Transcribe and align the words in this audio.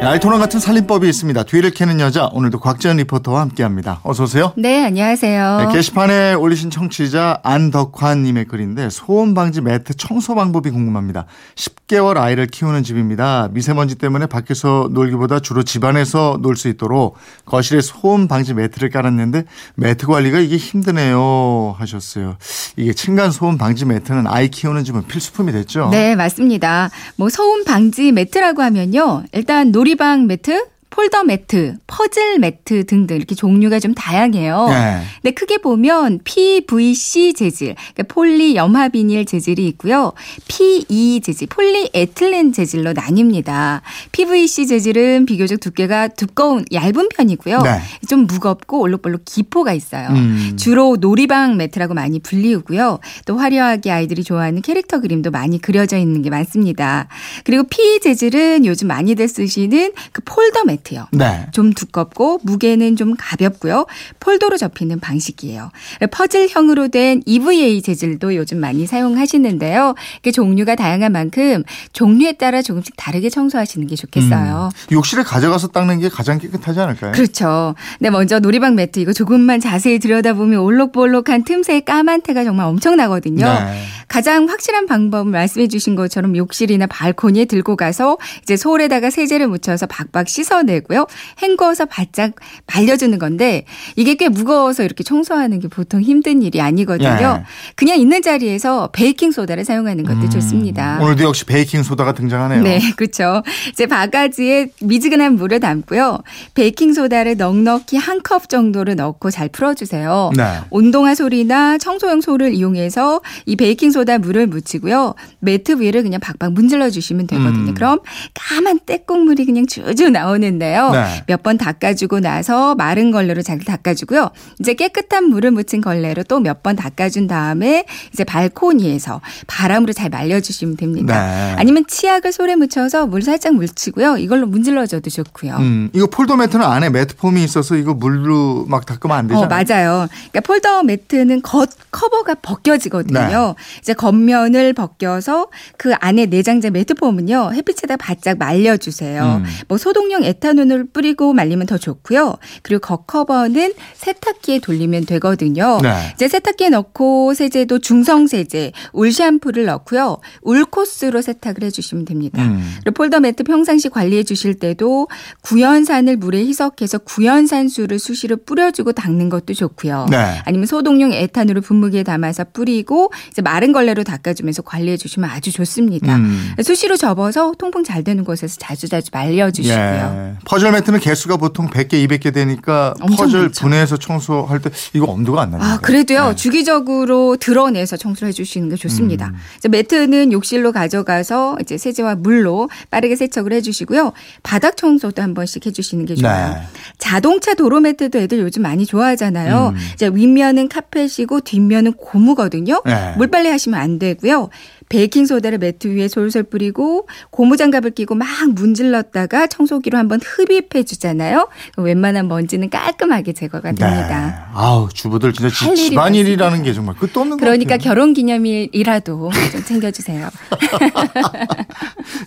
알토란 0.00 0.38
같은 0.40 0.58
살림법이 0.58 1.06
있습니다. 1.08 1.42
뒤를 1.42 1.70
캐는 1.70 2.00
여자 2.00 2.30
오늘도 2.32 2.60
곽지연 2.60 2.96
리포터와 2.98 3.40
함께합니다. 3.42 4.00
어서 4.04 4.22
오세요. 4.22 4.52
네, 4.56 4.84
안녕하세요. 4.86 5.66
네, 5.68 5.74
게시판에 5.74 6.32
올리신 6.34 6.70
청취자 6.70 7.40
안덕환님의 7.42 8.46
글인데 8.46 8.88
소음 8.90 9.34
방지 9.34 9.60
매트 9.60 9.96
청소 9.96 10.34
방법이 10.34 10.70
궁금합니다. 10.70 11.26
10개월 11.56 12.16
아이를 12.16 12.46
키우는 12.46 12.84
집입니다. 12.84 13.48
미세먼지 13.52 13.96
때문에 13.96 14.26
밖에서 14.26 14.88
놀기보다 14.92 15.40
주로 15.40 15.62
집안에서 15.62 16.38
놀 16.40 16.56
수 16.56 16.68
있도록 16.68 17.16
거실에 17.44 17.80
소음 17.82 18.28
방지 18.28 18.54
매트를 18.54 18.88
깔았는데 18.90 19.44
매트 19.76 20.06
관리가 20.06 20.38
이게 20.38 20.56
힘드네요 20.56 21.74
하셨어요. 21.78 22.36
이게 22.76 22.92
층간 22.94 23.30
소음 23.30 23.58
방지 23.58 23.84
매트는 23.84 24.26
아이 24.26 24.48
키우는 24.48 24.84
집은 24.84 25.06
필수품이 25.06 25.52
됐죠. 25.52 25.88
네, 25.90 26.16
맞습니다. 26.16 26.88
뭐 27.16 27.28
소음 27.28 27.64
방지 27.64 28.10
매트라고 28.12 28.62
하면요. 28.62 29.24
일단 29.32 29.70
놀이 29.70 29.87
방 29.94 30.26
매트, 30.26 30.66
폴더 30.98 31.22
매트, 31.22 31.76
퍼즐 31.86 32.40
매트 32.40 32.86
등등 32.86 33.14
이렇게 33.14 33.36
종류가 33.36 33.78
좀 33.78 33.94
다양해요. 33.94 34.66
네. 34.68 35.00
근데 35.22 35.30
크게 35.32 35.58
보면 35.58 36.18
PVC 36.24 37.34
재질, 37.34 37.76
그러니까 37.94 38.12
폴리 38.12 38.56
염화 38.56 38.88
비닐 38.88 39.24
재질이 39.24 39.64
있고요. 39.68 40.12
PE 40.48 41.20
재질, 41.20 41.46
폴리에틸렌 41.46 42.52
재질로 42.52 42.94
나뉩니다. 42.94 43.82
PVC 44.10 44.66
재질은 44.66 45.26
비교적 45.26 45.60
두께가 45.60 46.08
두꺼운 46.08 46.64
얇은 46.72 47.10
편이고요. 47.10 47.62
네. 47.62 47.80
좀 48.08 48.26
무겁고 48.26 48.80
올록볼록 48.80 49.22
기포가 49.24 49.74
있어요. 49.74 50.08
음. 50.08 50.56
주로 50.58 50.96
놀이방 50.98 51.58
매트라고 51.58 51.94
많이 51.94 52.18
불리우고요. 52.18 52.98
또 53.24 53.38
화려하게 53.38 53.92
아이들이 53.92 54.24
좋아하는 54.24 54.62
캐릭터 54.62 54.98
그림도 54.98 55.30
많이 55.30 55.60
그려져 55.60 55.96
있는 55.96 56.22
게 56.22 56.30
많습니다. 56.30 57.06
그리고 57.44 57.62
PE 57.70 58.00
재질은 58.00 58.66
요즘 58.66 58.88
많이들 58.88 59.28
쓰시는 59.28 59.92
그 60.10 60.22
폴더 60.24 60.64
매트 60.64 60.87
요. 60.96 61.06
네. 61.12 61.46
좀 61.52 61.72
두껍고 61.72 62.40
무게는 62.42 62.96
좀 62.96 63.14
가볍고요. 63.18 63.86
폴더로 64.20 64.56
접히는 64.56 65.00
방식이에요. 65.00 65.70
퍼즐형으로 66.10 66.88
된 66.88 67.22
EVA 67.26 67.82
재질도 67.82 68.34
요즘 68.36 68.58
많이 68.58 68.86
사용하시는데요. 68.86 69.94
그 70.22 70.32
종류가 70.32 70.76
다양한 70.76 71.12
만큼 71.12 71.64
종류에 71.92 72.32
따라 72.32 72.62
조금씩 72.62 72.94
다르게 72.96 73.30
청소하시는 73.30 73.86
게 73.86 73.96
좋겠어요. 73.96 74.70
음. 74.72 74.92
욕실에 74.92 75.22
가져가서 75.22 75.68
닦는 75.68 76.00
게 76.00 76.08
가장 76.08 76.38
깨끗하지 76.38 76.80
않을까요? 76.80 77.12
그렇죠. 77.12 77.74
네, 78.00 78.10
먼저 78.10 78.38
놀이방 78.38 78.74
매트 78.74 79.00
이거 79.00 79.12
조금만 79.12 79.60
자세히 79.60 79.98
들여다보면 79.98 80.60
올록볼록한 80.60 81.44
틈새에 81.44 81.80
까만 81.80 82.22
태가 82.22 82.44
정말 82.44 82.66
엄청나거든요. 82.66 83.44
네. 83.44 83.82
가장 84.08 84.48
확실한 84.48 84.86
방법을 84.86 85.30
말씀해 85.32 85.68
주신 85.68 85.94
것처럼 85.94 86.36
욕실이나 86.36 86.86
발코니에 86.86 87.44
들고 87.44 87.76
가서 87.76 88.16
이제 88.42 88.56
솔에다가 88.56 89.10
세제를 89.10 89.48
묻혀서 89.48 89.86
박박 89.86 90.28
씻어 90.28 90.62
내고요. 90.68 91.06
헹궈서 91.42 91.86
바짝 91.86 92.32
말려주는 92.72 93.18
건데 93.18 93.64
이게 93.96 94.14
꽤 94.14 94.28
무거워서 94.28 94.84
이렇게 94.84 95.02
청소하는 95.02 95.58
게 95.60 95.68
보통 95.68 96.00
힘든 96.00 96.42
일이 96.42 96.60
아니거든요. 96.60 97.08
예. 97.40 97.44
그냥 97.74 97.98
있는 97.98 98.22
자리에서 98.22 98.90
베이킹 98.92 99.32
소다를 99.32 99.64
사용하는 99.64 100.04
것도 100.04 100.28
좋습니다. 100.28 100.98
음. 100.98 101.02
오늘도 101.02 101.24
역시 101.24 101.44
베이킹 101.44 101.82
소다가 101.82 102.12
등장하네요. 102.14 102.62
네, 102.62 102.80
그렇죠. 102.96 103.42
이제 103.70 103.86
바가지에 103.86 104.68
미지근한 104.82 105.34
물을 105.34 105.58
담고요. 105.60 106.18
베이킹 106.54 106.92
소다를 106.92 107.36
넉넉히 107.36 107.96
한 107.96 108.18
컵 108.28 108.48
정도를 108.48 108.96
넣고 108.96 109.30
잘 109.30 109.48
풀어주세요. 109.48 110.32
네. 110.36 110.58
운동화 110.70 111.14
솔이나 111.14 111.78
청소용 111.78 112.20
솔을 112.20 112.52
이용해서 112.52 113.22
이 113.46 113.54
베이킹 113.56 113.90
소다 113.92 114.18
물을 114.18 114.46
묻히고요. 114.48 115.14
매트 115.38 115.80
위를 115.80 116.02
그냥 116.02 116.20
박박 116.20 116.52
문질러 116.52 116.90
주시면 116.90 117.26
되거든요. 117.28 117.70
음. 117.70 117.74
그럼 117.74 118.00
까만 118.34 118.80
땟국물이 118.84 119.46
그냥 119.46 119.66
줄줄 119.66 120.12
나오는 120.12 120.57
데요. 120.58 120.90
네. 120.90 121.22
몇번 121.26 121.58
닦아주고 121.58 122.20
나서 122.20 122.74
마른 122.74 123.10
걸레로 123.10 123.42
잘 123.42 123.58
닦아주고요. 123.58 124.30
이제 124.60 124.74
깨끗한 124.74 125.24
물을 125.24 125.50
묻힌 125.50 125.80
걸레로 125.80 126.22
또 126.24 126.40
몇 126.40 126.62
번 126.62 126.74
닦아준 126.76 127.26
다음에 127.28 127.84
이제 128.12 128.24
발코니에서 128.24 129.20
바람으로 129.46 129.92
잘 129.92 130.08
말려주시면 130.10 130.76
됩니다. 130.76 131.14
네. 131.26 131.54
아니면 131.58 131.84
치약을 131.86 132.32
솔에 132.32 132.56
묻혀서 132.56 133.06
물 133.06 133.22
살짝 133.22 133.54
묻히고요. 133.54 134.16
이걸로 134.18 134.46
문질러줘도 134.46 135.08
좋고요. 135.10 135.56
음, 135.58 135.90
이거 135.92 136.06
폴더 136.08 136.36
매트는 136.36 136.64
안에 136.64 136.90
매트 136.90 137.16
폼이 137.16 137.42
있어서 137.44 137.76
이거 137.76 137.94
물로 137.94 138.64
막 138.68 138.86
닦으면 138.86 139.16
안 139.16 139.28
되잖아요. 139.28 139.44
어, 139.44 139.48
맞아요. 139.48 140.08
그러니까 140.30 140.40
폴더 140.40 140.82
매트는 140.84 141.42
겉 141.42 141.68
커버가 141.90 142.34
벗겨지거든요. 142.36 143.18
네. 143.18 143.54
이제 143.80 143.92
겉면을 143.94 144.72
벗겨서 144.72 145.48
그 145.76 145.92
안에 146.00 146.26
내장재 146.26 146.70
매트폼은요 146.70 147.52
햇빛에다 147.54 147.96
바짝 147.96 148.38
말려주세요. 148.38 149.42
음. 149.42 149.44
뭐 149.68 149.78
소독용 149.78 150.24
에탄올을 150.24 150.86
뿌리고 150.86 151.32
말리면 151.32 151.66
더 151.66 151.76
좋고요. 151.76 152.36
그리고 152.62 152.80
겉 152.80 153.06
커버는 153.06 153.72
세탁기에 153.94 154.60
돌리면 154.60 155.06
되거든요. 155.06 155.80
네. 155.82 156.12
이제 156.14 156.28
세탁기에 156.28 156.68
넣고 156.70 157.34
세제도 157.34 157.80
중성 157.80 158.26
세제, 158.26 158.72
울 158.92 159.12
샴푸를 159.12 159.64
넣고요. 159.66 160.18
울 160.42 160.64
코스로 160.64 161.20
세탁을 161.22 161.62
해주시면 161.64 162.04
됩니다. 162.04 162.42
음. 162.42 162.76
그리고 162.84 162.94
폴더 162.94 163.20
매트 163.20 163.42
평상시 163.44 163.88
관리해 163.88 164.22
주실 164.22 164.54
때도 164.54 165.08
구연산을 165.42 166.16
물에 166.16 166.38
희석해서 166.46 166.98
구연산수를 166.98 167.98
수시로 167.98 168.36
뿌려주고 168.36 168.92
닦는 168.92 169.28
것도 169.28 169.54
좋고요. 169.54 170.06
네. 170.10 170.40
아니면 170.44 170.66
소독용 170.66 171.12
에탄올을 171.12 171.62
분무기에 171.62 172.02
담아서 172.02 172.44
뿌리고 172.52 173.10
이제 173.30 173.42
마른 173.42 173.72
걸레로 173.72 174.04
닦아주면서 174.04 174.62
관리해 174.62 174.96
주시면 174.96 175.28
아주 175.28 175.50
좋습니다. 175.52 176.16
음. 176.16 176.54
수시로 176.62 176.96
접어서 176.96 177.52
통풍 177.58 177.84
잘 177.84 178.04
되는 178.04 178.24
곳에서 178.24 178.56
자주자주 178.58 179.10
말려주시고요. 179.12 180.34
예. 180.34 180.37
퍼즐 180.44 180.72
매트는 180.72 181.00
개수가 181.00 181.36
보통 181.36 181.68
100개, 181.68 181.92
200개 182.06 182.32
되니까 182.32 182.94
퍼즐 183.16 183.40
많죠. 183.42 183.60
분해해서 183.60 183.96
청소할 183.96 184.60
때 184.60 184.70
이거 184.94 185.06
엄두가 185.06 185.42
안 185.42 185.50
나요. 185.50 185.62
아, 185.62 185.78
그래도요, 185.78 186.30
네. 186.30 186.34
주기적으로 186.36 187.36
드러내서 187.36 187.96
청소를 187.96 188.28
해 188.28 188.32
주시는 188.32 188.68
게 188.70 188.76
좋습니다. 188.76 189.32
음. 189.64 189.70
매트는 189.70 190.32
욕실로 190.32 190.72
가져가서 190.72 191.58
이제 191.60 191.76
세제와 191.78 192.16
물로 192.16 192.68
빠르게 192.90 193.16
세척을 193.16 193.52
해 193.52 193.60
주시고요. 193.60 194.12
바닥 194.42 194.76
청소도 194.76 195.22
한 195.22 195.34
번씩 195.34 195.66
해 195.66 195.70
주시는 195.72 196.06
게 196.06 196.14
좋아요. 196.14 196.54
네. 196.54 196.60
자동차 196.98 197.54
도로 197.54 197.80
매트도 197.80 198.18
애들 198.18 198.38
요즘 198.38 198.62
많이 198.62 198.86
좋아하잖아요. 198.86 199.74
음. 199.74 199.78
이제 199.94 200.08
윗면은 200.08 200.68
카펫이고 200.68 201.40
뒷면은 201.40 201.92
고무거든요. 201.94 202.82
네. 202.84 203.14
물빨래 203.16 203.50
하시면 203.50 203.78
안 203.78 203.98
되고요. 203.98 204.48
베이킹 204.88 205.26
소다를 205.26 205.58
매트 205.58 205.88
위에 205.88 206.08
솔솔 206.08 206.44
뿌리고 206.44 207.08
고무장갑을 207.30 207.90
끼고 207.92 208.14
막 208.14 208.26
문질렀다가 208.54 209.46
청소기로 209.46 209.98
한번 209.98 210.20
흡입해 210.22 210.84
주잖아요. 210.84 211.48
웬만한 211.76 212.28
먼지는 212.28 212.70
깔끔하게 212.70 213.32
제거가 213.34 213.72
됩니다. 213.72 214.26
네. 214.26 214.52
아우 214.54 214.88
주부들 214.92 215.32
진짜 215.32 215.48
지- 215.54 215.76
집안일이라는 215.76 216.62
게 216.62 216.72
정말 216.72 216.94
끝도 216.96 217.20
없는 217.20 217.36
것 217.36 217.40
그러니까. 217.44 217.76
결혼 217.76 218.14
기념일이라도 218.14 219.30
좀 219.52 219.64
챙겨주세요. 219.64 220.28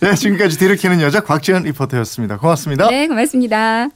네, 0.00 0.14
지금까지 0.16 0.58
캐는 0.76 1.00
여자 1.00 1.20
곽지연 1.20 1.62
리포터였습니다. 1.64 2.38
고맙습니다. 2.38 2.88
네, 2.88 3.06
고맙습니다. 3.08 3.88